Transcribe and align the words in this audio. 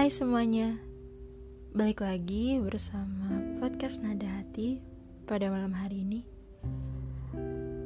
Hai 0.00 0.08
semuanya, 0.08 0.80
balik 1.76 2.00
lagi 2.00 2.56
bersama 2.56 3.36
podcast 3.60 4.00
Nada 4.00 4.24
Hati 4.32 4.80
pada 5.28 5.52
malam 5.52 5.76
hari 5.76 6.08
ini. 6.08 6.24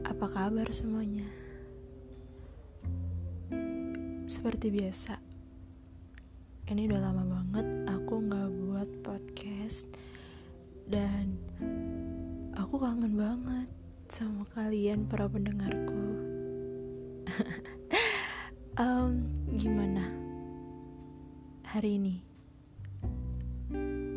Apa 0.06 0.30
kabar 0.30 0.70
semuanya? 0.70 1.26
Seperti 4.30 4.70
biasa, 4.70 5.18
ini 6.70 6.86
udah 6.86 7.02
lama 7.02 7.26
banget 7.26 7.66
aku 7.90 8.22
gak 8.30 8.50
buat 8.62 8.90
podcast 9.02 9.90
dan 10.86 11.34
aku 12.54 12.78
kangen 12.78 13.18
banget 13.18 13.66
sama 14.06 14.46
kalian 14.54 15.02
para 15.10 15.26
pendengarku. 15.26 16.06
um, 18.78 19.18
gimana? 19.58 20.23
Hari 21.74 21.98
ini. 21.98 22.22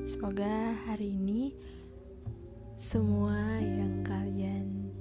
Semoga 0.05 0.77
hari 0.85 1.17
ini 1.17 1.57
semua 2.77 3.33
yang 3.57 4.05
kalian 4.05 4.93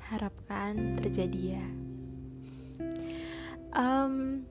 harapkan 0.00 0.96
terjadi 0.96 1.60
ya. 1.60 1.66
Um, 3.76 4.48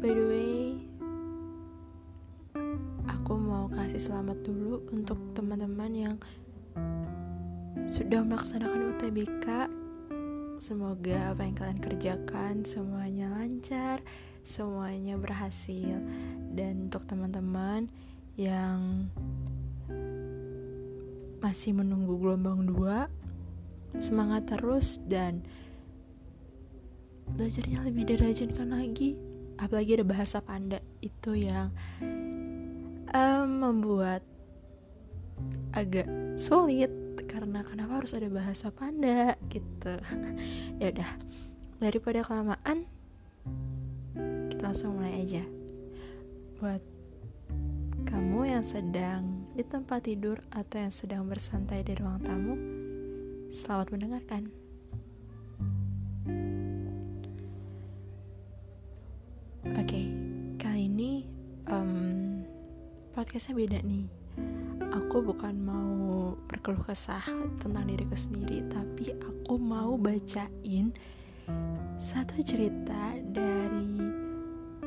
by 0.00 0.08
the 0.08 0.24
way, 0.24 0.80
aku 3.04 3.36
mau 3.36 3.68
kasih 3.68 4.00
selamat 4.00 4.40
dulu 4.48 4.88
untuk 4.88 5.20
teman-teman 5.36 5.92
yang 5.92 6.16
sudah 7.84 8.24
melaksanakan 8.24 8.96
UTBK. 8.96 9.68
Semoga 10.56 11.36
apa 11.36 11.44
yang 11.44 11.56
kalian 11.60 11.80
kerjakan 11.84 12.64
semuanya 12.64 13.28
lancar 13.36 14.00
semuanya 14.42 15.16
berhasil. 15.18 15.98
Dan 16.52 16.90
untuk 16.90 17.08
teman-teman 17.08 17.88
yang 18.36 19.08
masih 21.42 21.74
menunggu 21.74 22.16
gelombang 22.22 22.70
dua 22.70 23.10
semangat 23.98 24.46
terus 24.48 25.02
dan 25.04 25.42
belajarnya 27.34 27.82
lebih 27.88 28.14
dirajinkan 28.14 28.70
lagi. 28.72 29.18
Apalagi 29.60 30.00
ada 30.00 30.06
bahasa 30.06 30.38
panda 30.42 30.80
itu 31.04 31.38
yang 31.38 31.70
um, 33.12 33.48
membuat 33.62 34.24
agak 35.72 36.08
sulit 36.36 36.90
karena 37.28 37.64
kenapa 37.64 38.02
harus 38.02 38.12
ada 38.12 38.28
bahasa 38.28 38.68
panda 38.72 39.36
gitu. 39.48 39.94
Ya 40.80 40.90
udah 40.90 41.10
daripada 41.78 42.26
kelamaan 42.26 42.86
langsung 44.62 44.94
mulai 44.94 45.26
aja. 45.26 45.42
Buat 46.62 46.78
kamu 48.06 48.46
yang 48.46 48.62
sedang 48.62 49.50
di 49.58 49.66
tempat 49.66 50.06
tidur 50.06 50.38
atau 50.54 50.78
yang 50.78 50.94
sedang 50.94 51.26
bersantai 51.26 51.82
di 51.82 51.98
ruang 51.98 52.22
tamu, 52.22 52.54
selamat 53.50 53.90
mendengarkan. 53.90 54.42
Oke, 59.66 59.82
okay, 59.82 60.06
kali 60.62 60.86
ini 60.86 61.26
um, 61.66 62.42
podcastnya 63.18 63.58
beda 63.58 63.78
nih. 63.82 64.06
Aku 64.94 65.26
bukan 65.26 65.58
mau 65.58 66.38
berkeluh 66.46 66.86
kesah 66.86 67.24
tentang 67.58 67.90
diriku 67.90 68.14
sendiri, 68.14 68.62
tapi 68.70 69.10
aku 69.10 69.58
mau 69.58 69.98
bacain 69.98 70.94
satu 71.98 72.38
cerita 72.42 73.18
dari 73.30 74.01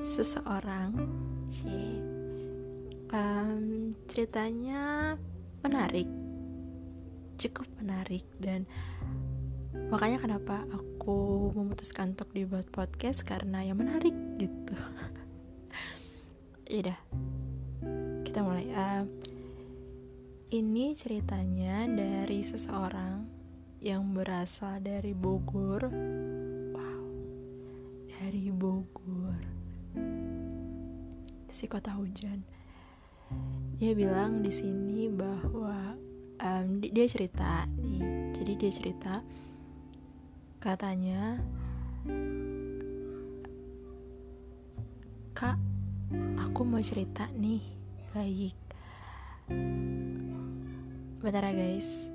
seseorang. 0.05 0.93
Sih 1.49 2.15
um, 3.15 3.93
ceritanya 4.05 5.15
menarik. 5.65 6.07
Cukup 7.35 7.67
menarik 7.83 8.23
dan 8.39 8.63
makanya 9.91 10.23
kenapa 10.23 10.63
aku 10.71 11.51
memutuskan 11.51 12.15
untuk 12.15 12.31
dibuat 12.31 12.71
podcast 12.71 13.27
karena 13.27 13.65
yang 13.65 13.81
menarik 13.81 14.13
gitu. 14.39 14.77
Ya 16.65 16.97
kita 18.25 18.41
mulai. 18.41 18.65
Uh, 18.73 19.05
ini 20.49 20.97
ceritanya 20.97 21.85
dari 21.85 22.41
seseorang 22.41 23.21
yang 23.85 24.01
berasal 24.17 24.81
dari 24.81 25.13
Bogor. 25.13 25.85
Wow. 26.73 27.05
Dari 28.09 28.49
Bogor 28.49 29.24
si 31.55 31.71
kota 31.71 31.95
hujan. 31.95 32.43
Dia 33.79 33.95
bilang 33.95 34.43
di 34.43 34.51
sini 34.51 35.07
bahwa 35.07 35.95
um, 36.43 36.67
dia 36.83 37.07
cerita 37.07 37.63
nih, 37.79 38.35
jadi 38.35 38.53
dia 38.59 38.71
cerita 38.75 39.23
katanya 40.59 41.39
kak 45.31 45.55
aku 46.35 46.67
mau 46.67 46.83
cerita 46.83 47.31
nih 47.39 47.63
baik. 48.11 48.59
Bentar 51.23 51.47
ya 51.47 51.53
guys. 51.55 52.11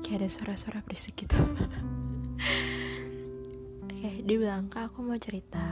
Kayak 0.00 0.24
ada 0.24 0.28
suara-suara 0.32 0.80
berisik 0.80 1.20
gitu 1.20 1.36
dia 4.26 4.36
bilang 4.36 4.66
kak 4.66 4.90
aku 4.90 5.06
mau 5.06 5.14
cerita. 5.16 5.62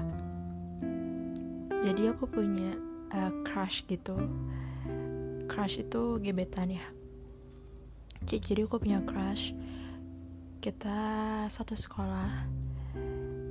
Jadi 1.82 2.08
aku 2.08 2.24
punya 2.30 2.78
uh, 3.10 3.32
crush 3.42 3.82
gitu. 3.90 4.14
Crush 5.50 5.82
itu 5.82 6.22
gebetan 6.22 6.70
ya. 6.70 6.86
Jadi 8.24 8.64
aku 8.64 8.78
punya 8.78 9.02
crush. 9.02 9.52
Kita 10.62 10.96
satu 11.50 11.74
sekolah. 11.74 12.48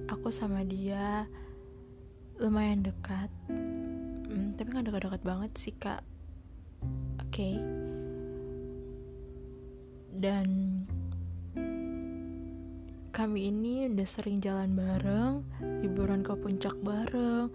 Aku 0.07 0.31
sama 0.31 0.63
dia 0.63 1.27
lumayan 2.39 2.81
dekat. 2.81 3.29
Hmm, 3.51 4.55
tapi 4.55 4.71
nggak 4.71 4.87
dekat-dekat 4.87 5.21
banget 5.21 5.51
sih 5.59 5.75
kak. 5.77 6.01
Oke. 7.21 7.27
Okay. 7.29 7.55
dan 10.13 10.47
kami 13.13 13.53
ini 13.53 13.85
udah 13.93 14.09
sering 14.09 14.41
jalan 14.41 14.73
bareng, 14.73 15.45
liburan 15.85 16.25
ke 16.25 16.33
puncak 16.33 16.73
bareng. 16.81 17.53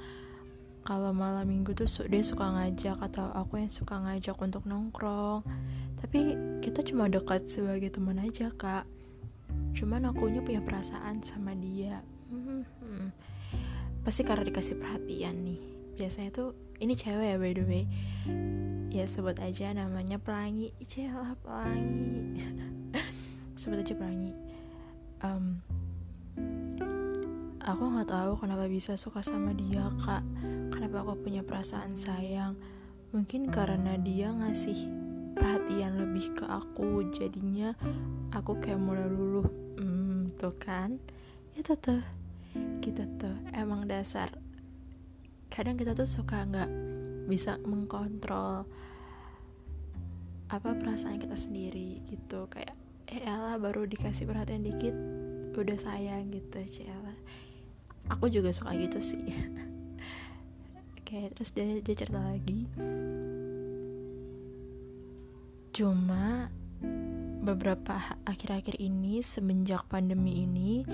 Kalau 0.86 1.10
malam 1.10 1.50
minggu 1.50 1.74
tuh 1.74 1.90
dia 2.06 2.22
suka 2.22 2.46
ngajak 2.46 2.94
atau 3.02 3.26
aku 3.34 3.58
yang 3.58 3.68
suka 3.68 3.98
ngajak 3.98 4.38
untuk 4.38 4.62
nongkrong. 4.70 5.42
Tapi 5.98 6.38
kita 6.62 6.86
cuma 6.86 7.10
dekat 7.10 7.50
sebagai 7.50 7.90
teman 7.90 8.22
aja 8.22 8.54
kak. 8.54 8.86
Cuman 9.74 10.06
akunya 10.06 10.38
punya 10.46 10.62
perasaan 10.62 11.26
sama 11.26 11.58
dia. 11.58 12.06
Pasti 14.06 14.22
karena 14.22 14.46
dikasih 14.46 14.78
perhatian 14.78 15.42
nih. 15.42 15.60
Biasanya 15.98 16.30
tuh 16.30 16.54
ini 16.78 16.94
cewek 16.94 17.34
ya 17.34 17.36
by 17.36 17.52
the 17.58 17.64
way. 17.66 17.84
Ya 18.94 19.10
sebut 19.10 19.34
aja 19.42 19.74
namanya 19.74 20.22
Pelangi. 20.22 20.70
Celah 20.86 21.34
Pelangi. 21.42 22.46
sebut 23.58 23.82
aja 23.82 23.98
Pelangi 23.98 24.47
um, 25.22 25.58
aku 27.68 27.84
nggak 27.84 28.08
tahu 28.08 28.32
kenapa 28.40 28.64
bisa 28.70 28.96
suka 28.96 29.20
sama 29.20 29.52
dia 29.52 29.90
kak. 30.00 30.24
Kenapa 30.72 31.04
aku 31.04 31.28
punya 31.28 31.42
perasaan 31.44 31.98
sayang? 31.98 32.56
Mungkin 33.12 33.52
karena 33.52 33.98
dia 34.00 34.32
ngasih 34.32 34.88
perhatian 35.36 36.00
lebih 36.00 36.32
ke 36.32 36.44
aku 36.48 37.08
jadinya 37.12 37.74
aku 38.32 38.56
kayak 38.62 38.80
mulai 38.80 39.04
luluh. 39.10 39.48
Hmm, 39.76 40.32
tuh 40.38 40.54
kan? 40.56 40.96
Ya 41.58 41.66
tuh 41.66 42.00
kita 42.80 43.04
tuh. 43.18 43.36
Emang 43.52 43.84
dasar. 43.90 44.32
Kadang 45.50 45.74
kita 45.74 45.92
tuh 45.92 46.06
suka 46.06 46.46
nggak 46.46 46.70
bisa 47.28 47.60
mengkontrol 47.66 48.64
apa 50.48 50.70
perasaan 50.72 51.20
kita 51.20 51.36
sendiri 51.36 52.00
gitu. 52.08 52.48
Kayak 52.48 52.77
eh 53.08 53.24
Ella 53.24 53.56
baru 53.56 53.88
dikasih 53.88 54.28
perhatian 54.28 54.62
dikit 54.62 54.94
udah 55.58 55.74
sayang 55.74 56.30
gitu 56.30 56.62
Cella 56.70 57.38
aku 58.08 58.32
juga 58.32 58.50
suka 58.50 58.74
gitu 58.74 58.98
sih. 58.98 59.22
Oke 60.98 61.32
terus 61.32 61.52
dia, 61.52 61.80
dia 61.80 61.94
cerita 61.94 62.20
lagi. 62.20 62.68
Cuma 65.72 66.48
beberapa 67.44 68.18
akhir-akhir 68.26 68.76
ini 68.82 69.24
semenjak 69.24 69.86
pandemi 69.88 70.44
ini 70.44 70.84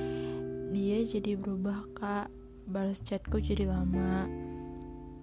dia 0.75 0.99
jadi 1.07 1.39
berubah 1.39 1.87
kak. 1.97 2.29
Balas 2.65 3.01
chatku 3.05 3.39
jadi 3.39 3.69
lama. 3.69 4.27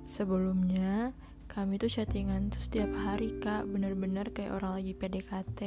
Sebelumnya 0.08 1.16
kami 1.50 1.82
tuh 1.82 1.92
chattingan 1.92 2.52
tuh 2.52 2.62
setiap 2.62 2.92
hari 3.04 3.36
kak. 3.40 3.68
Bener-bener 3.68 4.32
kayak 4.32 4.62
orang 4.62 4.82
lagi 4.82 4.94
PDKT 4.96 5.60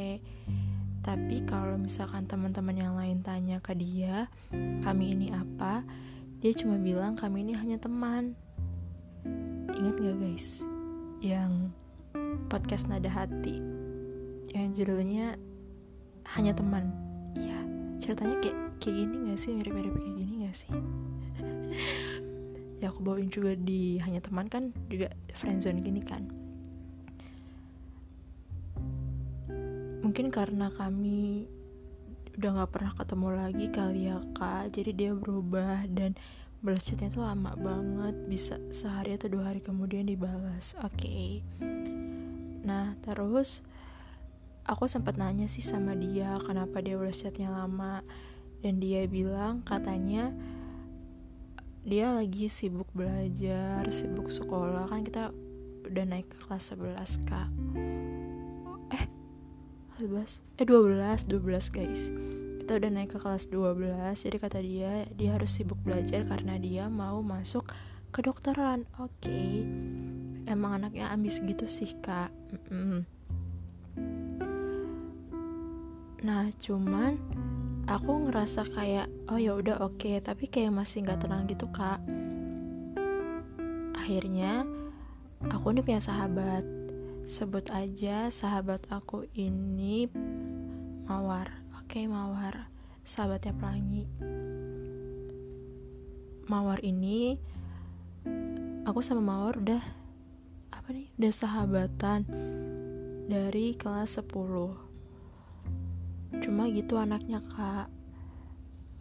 tapi 1.05 1.45
kalau 1.45 1.77
misalkan 1.77 2.25
teman-teman 2.25 2.81
yang 2.81 2.97
lain 2.97 3.21
tanya 3.21 3.61
ke 3.61 3.77
dia, 3.77 4.33
kami 4.81 5.13
ini 5.13 5.29
apa? 5.31 5.85
dia 6.45 6.53
cuma 6.53 6.77
bilang 6.77 7.17
kami 7.17 7.41
ini 7.41 7.57
hanya 7.57 7.81
teman. 7.81 8.37
Ingat 9.73 9.97
gak 9.97 10.17
guys? 10.21 10.61
Yang 11.25 11.73
podcast 12.53 12.85
nada 12.93 13.09
hati 13.09 13.65
yang 14.53 14.77
judulnya 14.77 15.41
hanya 16.37 16.53
teman. 16.53 16.93
Iya 17.33 17.65
ceritanya 17.97 18.37
kayak 18.45 18.59
kayak 18.77 18.97
gini 19.09 19.17
gak 19.33 19.41
sih? 19.41 19.57
Mirip-mirip 19.57 19.97
kayak 19.97 20.17
gini 20.21 20.35
gak 20.45 20.57
sih? 20.57 20.73
Ya 22.85 22.93
aku 22.93 23.01
bawain 23.01 23.33
juga 23.33 23.57
di 23.57 23.97
hanya 24.05 24.21
teman 24.21 24.45
kan 24.45 24.69
juga 24.93 25.09
friendzone 25.33 25.81
gini 25.81 26.05
kan 26.05 26.29
mungkin 30.15 30.31
karena 30.31 30.71
kami 30.71 31.51
udah 32.39 32.51
nggak 32.55 32.71
pernah 32.71 32.95
ketemu 32.95 33.29
lagi 33.35 33.67
kali 33.67 34.07
ya 34.07 34.23
kak. 34.39 34.71
Jadi 34.71 34.91
dia 34.95 35.11
berubah 35.11 35.91
dan 35.91 36.15
balas 36.63 36.87
chatnya 36.87 37.11
tuh 37.11 37.27
lama 37.27 37.59
banget 37.59 38.15
bisa 38.31 38.63
sehari 38.71 39.19
atau 39.19 39.27
dua 39.27 39.51
hari 39.51 39.59
kemudian 39.59 40.07
dibalas. 40.07 40.79
Oke. 40.87 41.03
Okay. 41.03 41.31
nah 42.63 42.95
terus 43.03 43.67
aku 44.63 44.87
sempat 44.87 45.19
nanya 45.19 45.51
sih 45.51 45.67
sama 45.67 45.99
dia 45.99 46.39
kenapa 46.47 46.79
dia 46.79 46.95
balas 46.95 47.19
chatnya 47.19 47.51
lama. 47.51 48.07
Dan 48.63 48.79
dia 48.79 49.11
bilang 49.11 49.67
katanya 49.67 50.31
dia 51.83 52.15
lagi 52.15 52.47
sibuk 52.47 52.87
belajar 52.95 53.83
sibuk 53.91 54.31
sekolah. 54.31 54.87
Kan 54.87 55.03
kita 55.03 55.35
udah 55.91 56.05
naik 56.07 56.31
ke 56.31 56.39
kelas 56.39 56.71
11 56.71 57.27
kak 57.27 57.51
11 60.05 60.61
eh 60.61 60.67
12 60.69 61.33
12 61.33 61.77
guys. 61.77 62.13
Kita 62.61 62.77
udah 62.77 62.91
naik 62.93 63.17
ke 63.17 63.19
kelas 63.21 63.49
12 63.49 64.21
jadi 64.21 64.37
kata 64.37 64.59
dia 64.61 64.93
dia 65.17 65.31
harus 65.33 65.57
sibuk 65.57 65.81
belajar 65.81 66.29
karena 66.29 66.61
dia 66.61 66.93
mau 66.93 67.25
masuk 67.25 67.73
kedokteran. 68.13 68.85
Oke. 69.01 69.25
Okay. 69.25 69.53
emang 70.45 70.77
anaknya 70.77 71.09
ambis 71.09 71.41
gitu 71.41 71.65
sih 71.65 71.97
kak. 72.05 72.29
Mm 72.53 72.85
-mm. 72.85 73.01
nah 76.25 76.49
cuman 76.57 77.21
aku 77.85 78.29
ngerasa 78.29 78.65
kayak 78.77 79.09
oh 79.33 79.41
ya 79.41 79.57
udah 79.57 79.81
oke. 79.81 79.97
Okay, 79.97 80.21
tapi 80.21 80.53
kayak 80.53 80.77
masih 80.77 81.01
nggak 81.01 81.25
tenang 81.25 81.49
gitu 81.49 81.65
kak. 81.73 81.97
Akhirnya 83.97 84.69
aku 85.49 85.73
nih 85.73 85.85
punya 85.85 86.01
sahabat 86.05 86.84
sebut 87.25 87.73
aja 87.73 88.29
sahabat 88.29 88.85
aku 88.93 89.25
ini 89.33 90.13
Mawar. 91.09 91.65
Oke, 91.81 92.05
Mawar. 92.05 92.69
Sahabatnya 93.05 93.53
Pelangi. 93.57 94.05
Mawar 96.49 96.81
ini 96.85 97.41
aku 98.85 99.01
sama 99.01 99.25
Mawar 99.25 99.57
udah 99.61 99.83
apa 100.73 100.89
nih? 100.93 101.09
Udah 101.17 101.33
sahabatan 101.33 102.25
dari 103.29 103.75
kelas 103.77 104.21
10. 104.21 106.41
Cuma 106.45 106.69
gitu 106.69 107.01
anaknya, 107.01 107.41
Kak. 107.41 107.89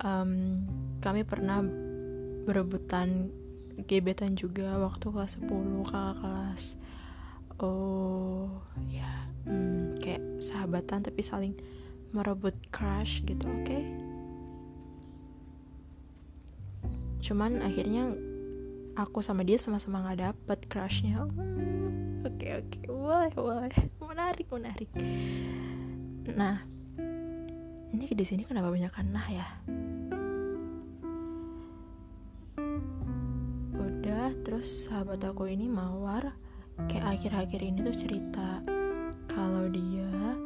Um, 0.04 0.64
kami 1.00 1.24
pernah 1.28 1.64
berebutan 2.44 3.32
gebetan 3.88 4.36
juga 4.36 4.76
waktu 4.80 5.12
kelas 5.12 5.38
10 5.40 5.84
kakak 5.88 6.16
kelas 6.20 6.76
oh 7.64 8.52
ya. 8.92 9.32
Hmm, 9.48 9.96
kayak 10.04 10.44
sahabatan 10.44 11.00
tapi 11.08 11.24
saling 11.24 11.56
merebut 12.12 12.54
crush 12.70 13.24
gitu 13.24 13.48
oke. 13.48 13.64
Okay? 13.64 13.84
cuman 17.24 17.64
akhirnya 17.64 18.12
aku 19.00 19.24
sama 19.24 19.48
dia 19.48 19.56
sama-sama 19.56 20.04
nggak 20.04 20.20
dapet 20.36 20.60
crushnya. 20.68 21.24
Hmm, 21.24 22.20
oke 22.28 22.36
okay, 22.36 22.52
oke. 22.60 22.68
Okay. 22.68 22.86
boleh 22.92 23.32
boleh. 23.32 23.76
Menarik 24.04 24.48
menarik. 24.52 24.90
Nah 26.36 26.62
ini 27.96 28.04
di 28.12 28.26
sini 28.28 28.44
kenapa 28.44 28.68
banyak 28.68 28.92
nah 29.08 29.28
ya? 29.32 29.48
Udah 33.80 34.36
terus 34.44 34.92
sahabat 34.92 35.24
aku 35.24 35.48
ini 35.48 35.72
mawar 35.72 36.36
kayak 36.92 37.06
akhir-akhir 37.20 37.62
ini 37.64 37.80
tuh 37.84 37.98
cerita 37.98 38.64
kalau 39.30 39.70
dia 39.70 40.38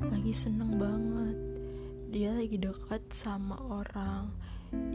lagi 0.00 0.32
seneng 0.32 0.80
banget. 0.80 1.36
Dia 2.10 2.34
lagi 2.34 2.58
dekat 2.58 3.02
sama 3.14 3.54
orang 3.70 4.34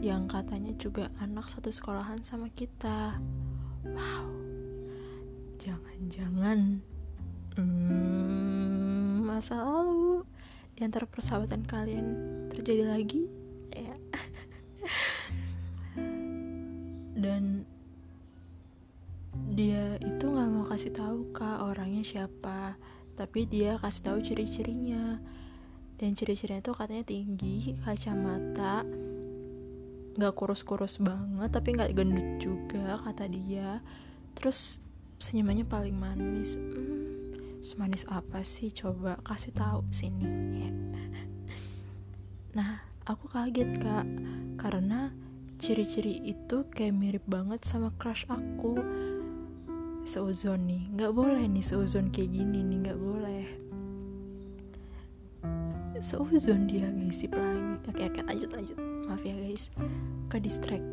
yang 0.00 0.28
katanya 0.28 0.72
juga 0.76 1.08
anak 1.20 1.48
satu 1.48 1.72
sekolahan 1.72 2.20
sama 2.24 2.48
kita. 2.52 3.16
Wow. 3.86 4.28
Jangan-jangan 5.60 6.80
hmm, 7.56 9.24
masa 9.24 9.64
lalu 9.64 10.24
di 10.76 10.84
antara 10.84 11.08
persahabatan 11.08 11.64
kalian 11.64 12.06
terjadi 12.52 12.84
lagi? 12.92 13.24
Ya. 13.72 13.96
Dan 17.24 17.64
dia 19.56 19.96
itu 20.04 20.28
nggak 20.28 20.48
mau 20.52 20.68
kasih 20.68 20.92
tahu 20.92 21.32
kak 21.32 21.64
orangnya 21.64 22.04
siapa. 22.04 22.76
Tapi 23.16 23.48
dia 23.48 23.80
kasih 23.80 24.02
tahu 24.12 24.18
ciri-cirinya. 24.20 25.16
Dan 25.96 26.12
ciri-cirinya 26.12 26.60
itu 26.60 26.76
katanya 26.76 27.04
tinggi 27.08 27.72
kacamata 27.80 28.84
nggak 30.16 30.32
kurus-kurus 30.32 30.96
banget 30.96 31.52
tapi 31.52 31.76
nggak 31.76 31.92
gendut 31.96 32.28
juga 32.36 33.00
kata 33.00 33.24
dia. 33.32 33.80
Terus 34.36 34.84
senyumannya 35.16 35.64
paling 35.64 35.96
manis. 35.96 36.60
Hmm, 36.60 37.60
semanis 37.64 38.04
apa 38.12 38.44
sih? 38.44 38.68
Coba 38.68 39.16
kasih 39.24 39.56
tahu 39.56 39.80
sini. 39.88 40.28
Nah 42.56 42.80
aku 43.04 43.28
kaget 43.28 43.76
kak 43.76 44.08
karena 44.56 45.12
ciri-ciri 45.60 46.20
itu 46.24 46.64
kayak 46.72 46.96
mirip 46.96 47.24
banget 47.28 47.64
sama 47.64 47.92
crush 48.00 48.24
aku 48.28 48.80
seuzon 50.06 50.70
nih. 50.70 50.82
Nggak 50.94 51.12
boleh 51.12 51.44
nih 51.50 51.66
seuzon 51.66 52.14
kayak 52.14 52.30
gini 52.30 52.62
nih 52.62 52.78
nggak 52.86 52.98
boleh. 52.98 53.44
Seuzon 55.98 56.70
dia 56.70 56.86
guys. 56.94 57.18
Si 57.18 57.26
pelangi 57.26 57.82
oke 57.90 58.02
oke. 58.06 58.20
Lanjut 58.24 58.50
lanjut. 58.54 58.78
Maaf 59.10 59.22
ya 59.26 59.34
guys. 59.34 59.74
Ke 60.30 60.38
distract. 60.38 60.82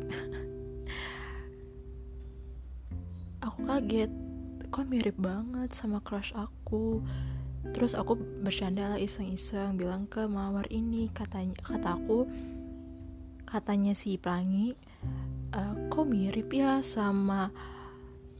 Aku 3.46 3.58
kaget. 3.64 4.10
Kok 4.74 4.90
mirip 4.90 5.14
banget 5.22 5.70
sama 5.70 6.02
crush 6.02 6.34
aku? 6.34 6.98
Terus 7.70 7.94
aku 7.94 8.18
bercanda 8.42 8.90
lah 8.90 8.98
iseng-iseng. 8.98 9.78
Bilang 9.78 10.10
ke 10.10 10.26
mawar 10.26 10.66
ini 10.66 11.06
katanya 11.14 11.54
kata 11.62 11.94
aku 11.94 12.26
katanya 13.54 13.94
si 13.94 14.18
pelangi 14.18 14.74
e, 15.54 15.60
kok 15.86 16.10
mirip 16.10 16.50
ya 16.50 16.82
sama 16.82 17.54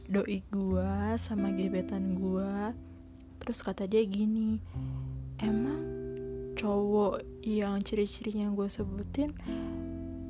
doi 0.07 0.45
gua 0.49 1.17
sama 1.17 1.51
gebetan 1.53 2.17
gua. 2.17 2.71
Terus 3.41 3.61
kata 3.61 3.85
dia 3.85 4.01
gini 4.05 4.57
emang 5.41 5.81
cowok 6.55 7.43
yang 7.43 7.83
ciri-cirinya 7.83 8.47
gue 8.55 8.65
sebutin 8.71 9.35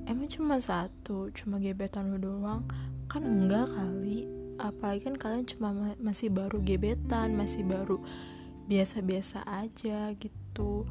emang 0.09 0.27
cuma 0.27 0.57
satu 0.57 1.29
cuma 1.31 1.61
gebetan 1.61 2.11
lu 2.11 2.17
doang? 2.17 2.65
Kan 3.07 3.23
enggak 3.23 3.69
kali. 3.69 4.25
Apalagi 4.55 5.11
kan 5.11 5.15
kalian 5.19 5.45
cuma 5.45 5.69
ma 5.75 5.89
masih 5.99 6.31
baru 6.31 6.63
gebetan 6.63 7.35
masih 7.35 7.67
baru 7.67 7.99
biasa-biasa 8.65 9.45
aja 9.45 10.11
gitu. 10.17 10.87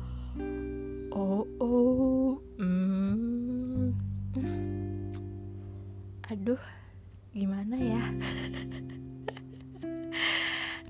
Oh 1.14 1.44
oh 1.58 2.38
hmm. 2.58 3.94
aduh 6.24 6.58
gimana 7.34 7.74
ya 7.74 7.98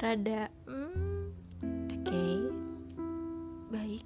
rada 0.04 0.52
hmm, 0.68 1.32
oke 1.88 2.04
okay. 2.04 2.36
baik 3.72 4.04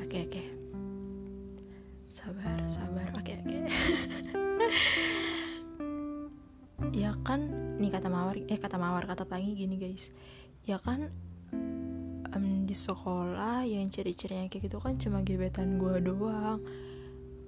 oke 0.00 0.08
okay, 0.08 0.24
oke 0.24 0.32
okay. 0.32 0.48
sabar 2.08 2.56
sabar 2.64 3.12
oke 3.12 3.28
okay, 3.28 3.44
oke 3.44 3.44
okay. 3.44 3.68
ya 7.04 7.12
kan 7.20 7.52
nih 7.76 7.92
kata 7.92 8.08
mawar 8.08 8.40
eh 8.40 8.56
kata 8.56 8.80
mawar 8.80 9.04
kata 9.04 9.28
pelangi 9.28 9.52
gini 9.52 9.76
guys 9.76 10.08
ya 10.64 10.80
kan 10.80 11.12
um, 12.32 12.64
di 12.64 12.72
sekolah 12.72 13.68
yang 13.68 13.92
ciri-cirinya 13.92 14.48
kayak 14.48 14.72
gitu 14.72 14.80
kan 14.80 14.96
cuma 14.96 15.20
gebetan 15.20 15.76
gue 15.76 16.00
doang 16.00 16.64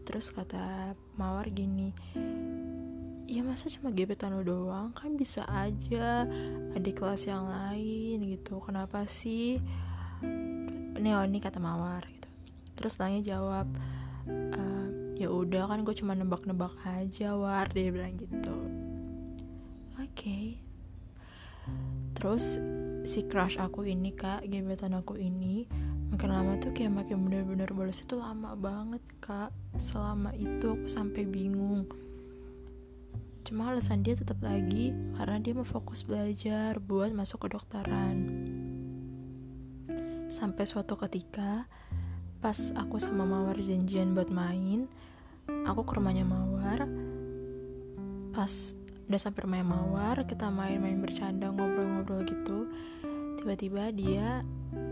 terus 0.04 0.36
kata 0.36 0.92
mawar 1.16 1.48
gini 1.48 1.96
ya 3.28 3.44
masa 3.44 3.68
cuma 3.68 3.92
gebetan 3.92 4.32
lo 4.32 4.40
doang? 4.40 4.96
Kan 4.96 5.20
bisa 5.20 5.44
aja 5.44 6.24
adik 6.72 7.04
kelas 7.04 7.28
yang 7.28 7.44
lain 7.44 8.24
gitu. 8.24 8.56
Kenapa 8.64 9.04
sih? 9.04 9.60
Ini 10.96 11.12
oh 11.12 11.24
ini 11.28 11.38
kata 11.38 11.60
mawar 11.60 12.08
gitu. 12.08 12.28
Terus 12.80 12.96
Langnya 12.96 13.36
jawab 13.36 13.68
e, 14.32 14.62
ya 15.20 15.28
udah 15.28 15.68
kan 15.68 15.84
gue 15.84 15.92
cuma 15.92 16.16
nebak-nebak 16.16 16.72
aja 16.88 17.36
war 17.36 17.68
dia 17.68 17.92
bilang 17.92 18.16
gitu. 18.16 18.56
Oke. 20.00 20.08
Okay. 20.16 20.46
terus 22.16 22.56
si 23.04 23.28
crush 23.28 23.60
aku 23.60 23.84
ini 23.84 24.10
kak 24.10 24.42
gebetan 24.48 24.96
aku 24.96 25.20
ini 25.20 25.68
makin 26.08 26.32
lama 26.32 26.56
tuh 26.56 26.72
kayak 26.72 27.04
makin 27.04 27.28
bener-bener 27.28 27.68
balas 27.76 28.00
itu 28.00 28.16
lama 28.16 28.56
banget 28.56 29.04
kak. 29.20 29.52
Selama 29.76 30.32
itu 30.32 30.74
aku 30.74 30.88
sampai 30.88 31.28
bingung 31.28 31.84
cuma 33.48 33.72
alasan 33.72 34.04
dia 34.04 34.12
tetap 34.12 34.36
lagi 34.44 34.92
karena 35.16 35.40
dia 35.40 35.56
mau 35.56 35.64
fokus 35.64 36.04
belajar 36.04 36.76
buat 36.84 37.16
masuk 37.16 37.48
ke 37.48 37.56
dokteran 37.56 38.16
sampai 40.28 40.68
suatu 40.68 41.00
ketika 41.00 41.64
pas 42.44 42.76
aku 42.76 43.00
sama 43.00 43.24
Mawar 43.24 43.56
janjian 43.56 44.12
buat 44.12 44.28
main 44.28 44.84
aku 45.64 45.84
ke 45.84 45.92
rumahnya 45.96 46.24
Mawar. 46.28 46.84
Pas 48.36 48.52
udah 49.08 49.20
sampai 49.20 49.48
rumahnya 49.48 49.66
Mawar 49.66 50.16
kita 50.28 50.52
main-main 50.52 51.00
bercanda 51.00 51.48
ngobrol-ngobrol 51.48 52.28
gitu. 52.28 52.68
Tiba-tiba 53.40 53.90
dia 53.96 54.44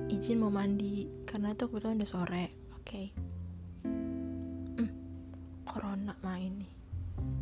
izin 0.09 0.41
mau 0.41 0.49
mandi 0.49 1.05
karena 1.29 1.53
itu 1.53 1.69
kebetulan 1.69 2.01
udah 2.01 2.09
sore 2.09 2.47
oke. 2.73 2.87
Okay. 2.87 3.07
hmm, 4.79 4.91
corona 5.67 6.15
main 6.23 6.63
nih 6.63 6.76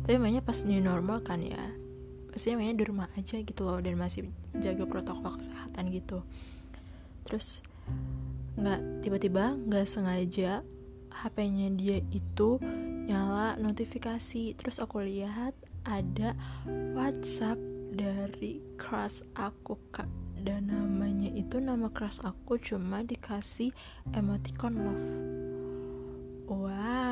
tapi 0.05 0.21
mainnya 0.21 0.45
pas 0.45 0.61
new 0.69 0.77
normal 0.77 1.17
kan 1.25 1.41
ya. 1.41 1.57
Maksudnya 2.29 2.61
mainnya 2.61 2.77
di 2.77 2.85
rumah 2.85 3.09
aja 3.17 3.41
gitu 3.41 3.65
loh 3.65 3.81
dan 3.81 3.97
masih 3.97 4.29
jaga 4.61 4.85
protokol 4.85 5.33
kesehatan 5.41 5.89
gitu. 5.89 6.21
Terus 7.25 7.65
nggak 8.53 9.01
tiba-tiba 9.01 9.57
nggak 9.57 9.89
sengaja 9.89 10.61
HP-nya 11.09 11.73
dia 11.73 11.97
itu 12.13 12.61
nyala 13.09 13.57
notifikasi. 13.57 14.53
Terus 14.53 14.77
aku 14.77 15.01
lihat 15.01 15.57
ada 15.89 16.37
WhatsApp 16.93 17.57
dari 17.89 18.61
crush 18.77 19.25
aku 19.33 19.73
kak. 19.89 20.05
Dan 20.37 20.69
namanya 20.69 21.33
itu 21.33 21.57
nama 21.57 21.89
keras 21.89 22.21
aku 22.21 22.61
cuma 22.61 23.01
dikasih 23.01 23.73
emoticon 24.13 24.73
love. 24.85 25.07
Wow 26.45 27.04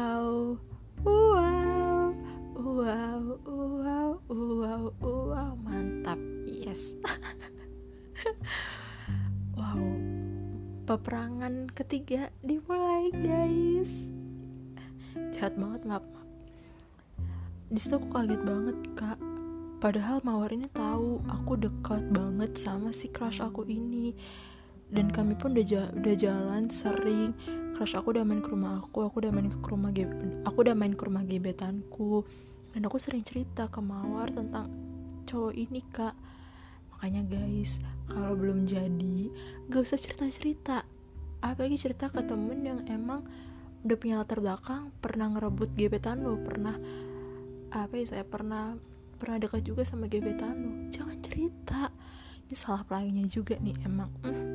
wow 2.84 3.40
wow 3.48 4.12
wow 4.28 4.84
wow. 5.00 5.52
Mantap. 5.64 6.20
Yes. 6.44 6.92
Wow. 9.54 9.86
Peperangan 10.90 11.70
ketiga 11.78 12.34
dimulai 12.42 13.14
guys. 13.14 14.10
Jahat 15.30 15.54
banget 15.54 15.86
maaf 15.86 16.02
maaf. 16.02 16.30
Di 17.70 17.78
situ 17.78 18.02
aku 18.02 18.10
kaget 18.10 18.42
banget 18.42 18.78
kak. 18.98 19.20
Padahal 19.78 20.26
Mawar 20.26 20.50
ini 20.50 20.66
tahu 20.74 21.22
aku 21.30 21.62
dekat 21.62 22.02
banget 22.10 22.58
sama 22.58 22.90
si 22.90 23.14
crush 23.14 23.40
aku 23.40 23.62
ini. 23.70 24.18
Dan 24.90 25.14
kami 25.14 25.38
pun 25.38 25.54
udah, 25.54 25.66
ja 25.68 25.94
udah 25.94 26.16
jalan 26.18 26.66
sering. 26.74 27.38
Crush 27.78 27.94
aku 27.94 28.18
udah 28.18 28.26
main 28.26 28.42
ke 28.42 28.50
rumah 28.50 28.82
aku 28.82 29.06
aku 29.06 29.22
udah 29.22 29.32
main 29.32 29.54
ke 29.54 29.68
rumah 29.70 29.94
aku 30.44 30.58
udah 30.66 30.76
main 30.76 30.98
ke 30.98 31.04
rumah 31.06 31.22
gebetanku 31.22 32.26
dan 32.74 32.82
aku 32.90 32.98
sering 32.98 33.22
cerita 33.22 33.70
ke 33.70 33.80
Mawar 33.80 34.34
tentang 34.34 34.68
cowok 35.30 35.54
ini 35.54 35.82
kak. 35.94 36.18
Makanya 36.92 37.24
guys 37.30 37.78
kalau 38.10 38.34
belum 38.34 38.66
jadi 38.66 39.30
gak 39.70 39.82
usah 39.84 40.00
cerita 40.00 40.26
cerita 40.28 40.78
apalagi 41.44 41.76
cerita 41.76 42.08
ke 42.08 42.24
temen 42.24 42.64
yang 42.64 42.80
emang 42.88 43.28
udah 43.84 43.98
punya 44.00 44.16
latar 44.24 44.40
belakang 44.40 44.96
pernah 45.04 45.28
ngerebut 45.36 45.76
gebetan 45.76 46.24
lo 46.24 46.40
pernah 46.40 46.80
apa 47.76 47.94
ya 48.00 48.06
saya 48.08 48.24
pernah 48.24 48.80
pernah 49.20 49.44
dekat 49.44 49.68
juga 49.68 49.84
sama 49.84 50.08
gebetan 50.08 50.56
lu 50.58 50.72
jangan 50.90 51.20
cerita. 51.22 51.92
Ini 52.44 52.56
salah 52.60 52.84
pelanginya 52.84 53.24
juga 53.28 53.56
nih 53.60 53.76
emang. 53.88 54.12
Mm. 54.24 54.46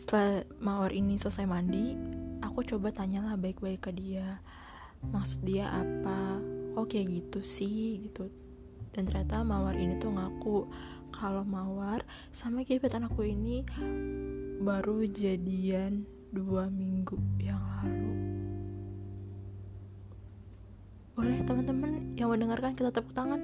setelah 0.00 0.42
mawar 0.58 0.90
ini 0.90 1.20
selesai 1.20 1.44
mandi 1.46 1.94
aku 2.40 2.64
coba 2.66 2.90
tanyalah 2.90 3.36
baik-baik 3.36 3.84
ke 3.84 3.92
dia 3.94 4.40
maksud 5.08 5.40
dia 5.48 5.72
apa? 5.72 6.36
Oh 6.76 6.84
kayak 6.84 7.08
gitu 7.08 7.40
sih? 7.40 8.04
Gitu. 8.04 8.28
Dan 8.92 9.08
ternyata 9.08 9.40
mawar 9.40 9.72
ini 9.76 9.96
tuh 9.96 10.12
ngaku. 10.12 10.68
Kalau 11.10 11.44
mawar 11.44 12.04
sama 12.30 12.60
gebetan 12.62 13.08
aku 13.08 13.24
ini 13.24 13.64
baru 14.60 15.08
jadian 15.08 16.04
dua 16.30 16.68
minggu 16.68 17.16
yang 17.40 17.60
lalu. 17.80 18.12
Boleh 21.16 21.40
teman-teman 21.44 22.16
yang 22.16 22.28
mendengarkan 22.32 22.76
kita 22.76 22.92
tepuk 22.92 23.12
tangan? 23.12 23.40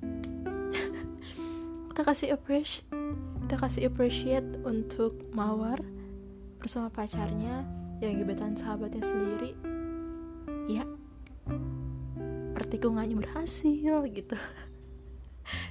Kita 1.92 2.02
kasih 2.06 2.38
appreciate 2.38 2.88
kita 3.48 3.64
kasih 3.64 3.88
appreciate 3.88 4.44
untuk 4.60 5.16
Mawar 5.32 5.80
bersama 6.60 6.92
pacarnya 6.92 7.64
yang 7.98 8.18
gebetan 8.22 8.54
sahabatnya 8.54 9.02
sendiri. 9.02 9.52
Ya 10.70 10.84
pertikungannya 12.54 13.16
berhasil 13.16 14.04
gitu. 14.10 14.36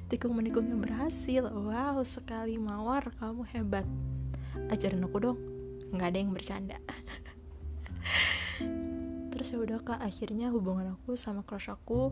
Tikung 0.10 0.34
menikungnya 0.34 0.74
berhasil. 0.74 1.46
Wow 1.46 2.02
sekali 2.08 2.58
Mawar 2.58 3.12
kamu 3.20 3.44
hebat. 3.54 3.86
Ajarin 4.74 5.06
aku 5.06 5.18
dong. 5.22 5.40
Nggak 5.94 6.08
ada 6.10 6.18
yang 6.18 6.32
bercanda. 6.34 6.78
Terus 9.30 9.54
ya 9.54 9.58
udah 9.62 9.80
kak 9.86 10.02
akhirnya 10.02 10.50
hubungan 10.50 10.98
aku 10.98 11.14
sama 11.14 11.46
crush 11.46 11.70
aku 11.70 12.10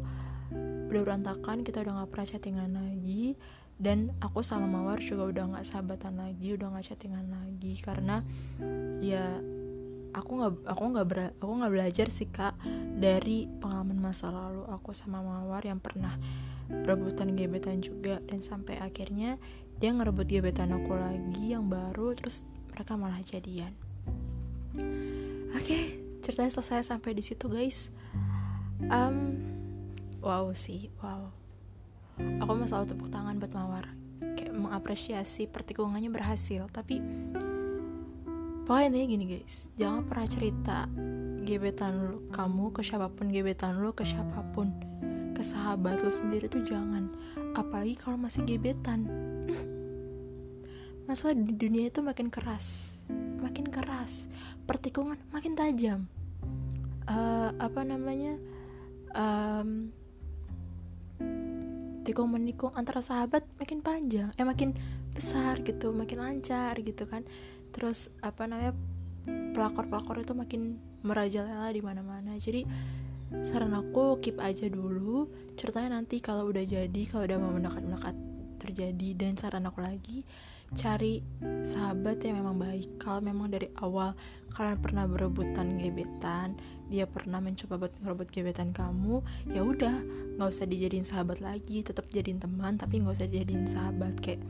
udah 0.93 1.01
berantakan 1.01 1.65
kita 1.65 1.81
udah 1.81 2.03
nggak 2.03 2.09
pernah 2.13 2.27
chattingan 2.29 2.71
lagi. 2.77 3.33
Dan 3.75 4.15
aku 4.23 4.39
sama 4.39 4.69
mawar 4.71 5.03
juga 5.03 5.27
udah 5.27 5.43
nggak 5.51 5.65
sahabatan 5.67 6.15
lagi 6.21 6.55
udah 6.55 6.69
nggak 6.71 6.85
chattingan 6.85 7.27
lagi. 7.33 7.73
Karena 7.81 8.21
ya 9.01 9.41
aku 10.15 10.31
nggak 10.39 10.53
aku 10.63 10.83
nggak 10.95 11.05
aku 11.43 11.51
nggak 11.59 11.73
belajar 11.75 12.07
sih 12.07 12.31
kak 12.31 12.55
dari 12.95 13.51
pengalaman 13.59 13.99
masa 13.99 14.31
lalu 14.31 14.63
aku 14.71 14.95
sama 14.95 15.19
mawar 15.19 15.59
yang 15.67 15.83
pernah 15.83 16.15
berebutan 16.71 17.35
gebetan 17.35 17.83
juga. 17.83 18.23
Dan 18.23 18.39
sampai 18.39 18.79
akhirnya 18.79 19.37
dia 19.77 19.91
ngerebut 19.91 20.25
gebetan 20.25 20.71
aku 20.71 20.95
lagi 20.95 21.51
yang 21.51 21.67
baru 21.67 22.15
terus 22.15 22.47
mereka 22.71 22.95
malah 22.95 23.19
jadian. 23.21 23.75
Oke 25.55 25.63
okay, 25.63 25.83
ceritanya 26.23 26.51
selesai 26.51 26.95
sampai 26.95 27.11
di 27.15 27.23
situ 27.23 27.51
guys. 27.51 27.91
Um, 28.87 29.39
wow 30.23 30.51
sih 30.55 30.91
wow. 31.03 31.31
Aku 32.15 32.51
mau 32.55 32.63
selalu 32.63 32.95
tepuk 32.95 33.09
tangan 33.11 33.35
buat 33.35 33.51
mawar. 33.51 33.91
Kayak 34.39 34.55
mengapresiasi 34.55 35.51
pertikungannya 35.51 36.07
berhasil 36.07 36.67
tapi 36.71 37.03
pokoknya 38.65 39.05
gini 39.05 39.25
guys. 39.29 39.69
Jangan 39.77 40.09
pernah 40.09 40.27
cerita 40.27 40.77
gebetan 41.45 41.93
lu, 42.01 42.17
kamu 42.33 42.73
ke 42.73 42.81
siapa 42.81 43.13
pun 43.13 43.29
gebetan 43.29 43.77
lu 43.79 43.93
ke 43.93 44.01
siapa 44.01 44.41
pun. 44.51 44.73
Ke 45.37 45.45
sahabat 45.45 46.01
lu 46.01 46.09
sendiri 46.09 46.49
tuh 46.49 46.65
jangan. 46.65 47.13
Apalagi 47.53 47.95
kalau 47.95 48.17
masih 48.17 48.41
gebetan. 48.43 49.05
Masalah 51.07 51.37
di 51.37 51.53
dunia 51.53 51.93
itu 51.93 52.01
makin 52.01 52.33
keras. 52.33 52.97
Makin 53.39 53.69
keras. 53.69 54.25
Pertikungan 54.65 55.21
makin 55.29 55.53
tajam. 55.53 56.09
Uh, 57.05 57.53
apa 57.61 57.85
namanya? 57.85 58.41
Um, 59.13 59.93
tikung 62.01 62.33
menikung 62.33 62.73
antara 62.73 63.05
sahabat 63.05 63.45
makin 63.61 63.85
panjang. 63.85 64.33
Eh 64.41 64.45
makin 64.45 64.73
besar 65.15 65.63
gitu 65.63 65.95
makin 65.95 66.19
lancar 66.19 66.75
gitu 66.83 67.07
kan 67.07 67.23
terus 67.75 68.07
apa 68.23 68.47
namanya 68.47 68.71
pelakor 69.51 69.91
pelakor 69.91 70.23
itu 70.23 70.31
makin 70.31 70.79
merajalela 71.03 71.67
di 71.75 71.83
mana 71.83 71.99
mana 71.99 72.39
jadi 72.39 72.63
saran 73.43 73.73
aku 73.73 74.21
keep 74.21 74.37
aja 74.37 74.69
dulu. 74.69 75.27
Ceritanya 75.57 75.99
nanti 75.99 76.21
kalau 76.21 76.47
udah 76.51 76.61
jadi 76.61 77.01
kalau 77.09 77.25
udah 77.25 77.37
mau 77.41 77.51
mendekat 77.51 77.83
mendekat 77.83 78.15
terjadi. 78.61 79.09
Dan 79.17 79.33
saran 79.35 79.65
aku 79.65 79.81
lagi 79.81 80.21
cari 80.75 81.25
sahabat 81.65 82.21
yang 82.23 82.45
memang 82.45 82.57
baik. 82.61 83.01
Kalau 83.01 83.19
memang 83.23 83.49
dari 83.49 83.67
awal 83.81 84.13
kalian 84.53 84.79
pernah 84.79 85.03
berebutan 85.09 85.75
gebetan 85.75 86.55
dia 86.85 87.09
pernah 87.09 87.41
mencoba 87.41 87.81
buat 87.81 87.97
ngerebut 87.97 88.29
gebetan 88.29 88.69
kamu 88.71 89.19
ya 89.51 89.65
udah 89.65 90.05
nggak 90.37 90.49
usah 90.53 90.69
dijadiin 90.69 91.03
sahabat 91.07 91.41
lagi. 91.41 91.81
Tetap 91.81 92.07
jadiin 92.13 92.37
teman 92.37 92.77
tapi 92.77 93.01
nggak 93.01 93.15
usah 93.19 93.27
dijadiin 93.27 93.65
sahabat. 93.65 94.21
Kayak 94.21 94.45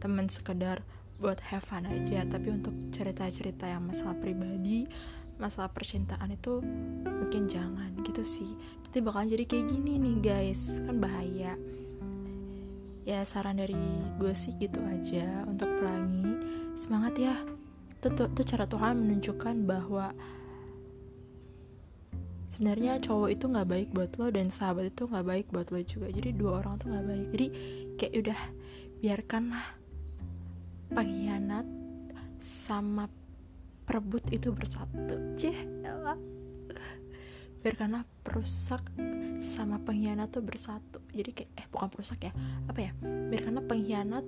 teman 0.00 0.32
sekedar 0.32 0.80
buat 1.24 1.40
have 1.40 1.64
fun 1.64 1.88
aja. 1.88 2.28
Tapi 2.28 2.52
untuk 2.52 2.76
cerita-cerita 2.92 3.64
yang 3.64 3.88
masalah 3.88 4.12
pribadi 4.20 4.84
masalah 5.34 5.66
percintaan 5.72 6.30
itu 6.30 6.62
mungkin 7.02 7.50
jangan 7.50 7.90
gitu 8.06 8.22
sih. 8.22 8.50
Nanti 8.86 8.98
bakalan 9.02 9.32
jadi 9.32 9.44
kayak 9.48 9.66
gini 9.72 9.92
nih 9.98 10.16
guys. 10.20 10.76
Kan 10.84 11.00
bahaya. 11.00 11.56
Ya 13.04 13.20
saran 13.24 13.60
dari 13.60 13.76
gue 14.20 14.32
sih 14.36 14.52
gitu 14.60 14.78
aja 14.84 15.48
untuk 15.48 15.68
pelangi. 15.80 16.38
Semangat 16.76 17.16
ya. 17.16 17.34
Itu 17.98 18.12
tuh 18.12 18.44
cara 18.44 18.68
Tuhan 18.68 19.00
menunjukkan 19.00 19.64
bahwa 19.64 20.12
sebenarnya 22.52 23.02
cowok 23.02 23.28
itu 23.34 23.44
nggak 23.50 23.68
baik 23.68 23.88
buat 23.90 24.12
lo 24.20 24.30
dan 24.30 24.46
sahabat 24.52 24.94
itu 24.94 25.08
nggak 25.08 25.26
baik 25.26 25.46
buat 25.50 25.68
lo 25.72 25.80
juga. 25.82 26.08
Jadi 26.12 26.30
dua 26.36 26.62
orang 26.62 26.78
tuh 26.78 26.92
nggak 26.94 27.06
baik. 27.08 27.26
Jadi 27.34 27.46
kayak 27.98 28.14
udah 28.22 28.40
biarkanlah 29.02 29.83
pengkhianat 30.94 31.66
sama 32.38 33.10
perebut 33.84 34.22
itu 34.30 34.54
bersatu. 34.54 35.34
Cih 35.34 35.74
biarkanlah 37.64 38.04
perusak 38.20 38.84
sama 39.40 39.80
pengkhianat 39.80 40.28
tuh 40.30 40.44
bersatu. 40.44 41.00
Jadi 41.10 41.30
kayak 41.32 41.50
eh 41.56 41.66
bukan 41.72 41.88
perusak 41.88 42.28
ya. 42.28 42.32
Apa 42.68 42.80
ya? 42.80 42.92
Biarkanlah 43.02 43.64
pengkhianat 43.64 44.26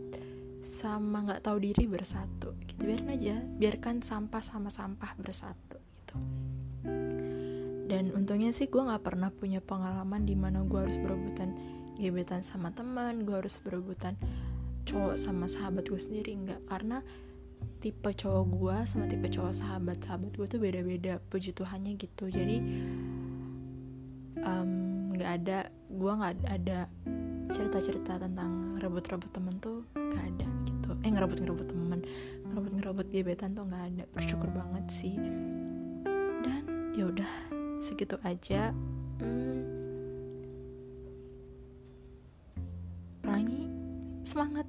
sama 0.64 1.22
nggak 1.22 1.44
tahu 1.46 1.60
diri 1.62 1.84
bersatu. 1.86 2.56
Gitu. 2.64 2.80
Biarin 2.82 3.12
aja. 3.12 3.36
Biarkan 3.38 4.00
sampah 4.00 4.42
sama 4.42 4.72
sampah 4.72 5.14
bersatu 5.20 5.78
gitu. 5.78 6.16
Dan 7.86 8.10
untungnya 8.10 8.50
sih 8.50 8.66
gue 8.66 8.82
nggak 8.82 9.04
pernah 9.04 9.30
punya 9.30 9.62
pengalaman 9.62 10.26
di 10.26 10.34
mana 10.34 10.66
gue 10.66 10.80
harus 10.82 10.98
berebutan 10.98 11.54
gebetan 11.96 12.44
sama 12.44 12.68
teman 12.76 13.24
gue 13.24 13.32
harus 13.32 13.56
berebutan 13.64 14.20
cowok 14.86 15.18
sama 15.18 15.50
sahabat 15.50 15.90
gue 15.90 16.00
sendiri 16.00 16.32
nggak. 16.38 16.70
Karena 16.70 17.02
tipe 17.82 18.10
cowok 18.14 18.44
gue 18.46 18.76
sama 18.86 19.04
tipe 19.10 19.26
cowok 19.28 19.52
sahabat 19.52 19.98
sahabat 20.00 20.32
gue 20.32 20.46
tuh 20.46 20.60
beda-beda 20.62 21.18
puji 21.28 21.52
Tuhannya 21.52 21.98
gitu. 21.98 22.30
Jadi 22.30 22.56
nggak 25.16 25.32
ada 25.42 25.58
gue 25.90 26.12
nggak 26.12 26.34
ada 26.44 26.78
cerita-cerita 27.48 28.20
tentang 28.20 28.76
rebut-rebut 28.76 29.32
temen 29.32 29.56
tuh 29.58 29.82
nggak 29.96 30.24
ada 30.36 30.48
gitu. 30.68 30.90
Eh 31.02 31.10
ngerebut 31.10 31.40
ngerebut 31.40 31.66
temen 31.72 32.00
ngerebut 32.46 32.72
ngerebut 32.78 33.06
gebetan 33.10 33.56
tuh 33.56 33.64
nggak 33.64 33.84
ada. 33.90 34.04
Bersyukur 34.12 34.52
banget 34.52 34.84
sih. 34.92 35.16
Dan 36.44 36.92
ya 36.92 37.08
udah 37.08 37.32
segitu 37.80 38.20
aja. 38.22 38.76
Hmm, 39.16 39.64
pelangi 43.24 43.64
semangat 44.20 44.65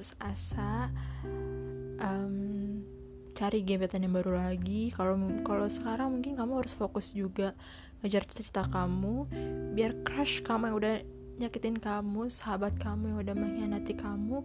putus 0.00 0.16
asa 0.16 0.88
um, 2.00 2.80
cari 3.36 3.60
gebetan 3.60 4.00
yang 4.00 4.16
baru 4.16 4.32
lagi. 4.32 4.88
Kalau 4.96 5.20
kalau 5.44 5.68
sekarang 5.68 6.16
mungkin 6.16 6.40
kamu 6.40 6.64
harus 6.64 6.72
fokus 6.72 7.12
juga 7.12 7.52
ngejar 8.00 8.24
cita-cita 8.24 8.64
kamu 8.72 9.28
biar 9.76 10.00
crush 10.00 10.40
kamu 10.40 10.72
yang 10.72 10.76
udah 10.80 10.94
nyakitin 11.36 11.76
kamu 11.76 12.32
sahabat 12.32 12.80
kamu 12.80 13.12
yang 13.12 13.18
udah 13.28 13.34
mengkhianati 13.36 13.92
kamu 13.92 14.40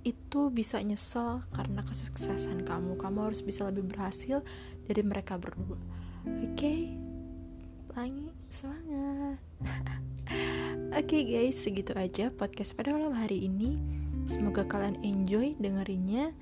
itu 0.00 0.48
bisa 0.48 0.80
nyesel 0.80 1.44
karena 1.52 1.84
kesuksesan 1.84 2.64
kamu. 2.64 2.96
Kamu 2.96 3.20
harus 3.20 3.44
bisa 3.44 3.68
lebih 3.68 3.84
berhasil 3.84 4.40
dari 4.88 5.04
mereka 5.04 5.36
berdua. 5.36 5.76
Oke? 6.24 6.56
Okay? 6.56 6.80
pelangi 7.92 8.32
semangat. 8.48 9.36
Oke 10.96 11.04
okay, 11.04 11.22
guys 11.28 11.60
segitu 11.60 11.92
aja 11.92 12.32
podcast 12.32 12.72
pada 12.72 12.96
malam 12.96 13.12
hari 13.12 13.44
ini 13.44 13.99
semoga 14.26 14.66
kalian 14.66 14.98
enjoy 15.04 15.54
dengerinnya. 15.56 16.34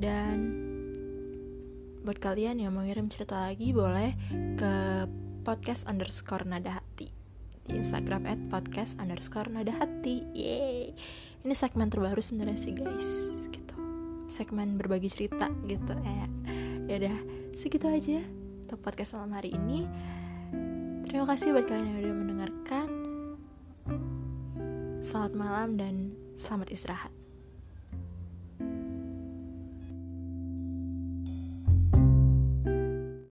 Dan 0.00 0.36
buat 2.00 2.16
kalian 2.16 2.56
yang 2.56 2.72
mau 2.72 2.80
ngirim 2.80 3.12
cerita 3.12 3.44
lagi 3.44 3.76
boleh 3.76 4.16
ke 4.56 5.04
podcast 5.44 5.84
underscore 5.84 6.48
nada 6.48 6.80
hati. 6.80 7.12
Di 7.68 7.76
Instagram 7.76 8.24
at 8.24 8.40
podcast 8.48 8.96
underscore 8.96 9.52
nada 9.52 9.76
hati. 9.76 10.24
Yeay. 10.32 10.96
Ini 11.44 11.54
segmen 11.56 11.92
terbaru 11.92 12.24
sebenarnya 12.24 12.56
sih 12.56 12.72
guys. 12.72 13.28
Gitu. 13.52 13.76
Segmen 14.32 14.80
berbagi 14.80 15.12
cerita 15.12 15.52
gitu 15.68 15.92
eh 16.06 16.28
ya 16.90 16.98
udah 17.06 17.18
segitu 17.54 17.86
aja 17.86 18.18
untuk 18.66 18.82
podcast 18.82 19.14
malam 19.14 19.36
hari 19.36 19.54
ini. 19.54 19.86
Terima 21.06 21.26
kasih 21.26 21.54
buat 21.54 21.66
kalian 21.66 21.86
yang 21.90 21.98
udah 22.02 22.14
mendengarkan 22.16 22.79
selamat 25.00 25.32
malam 25.32 25.80
dan 25.80 26.12
selamat 26.36 26.76
istirahat 26.76 27.19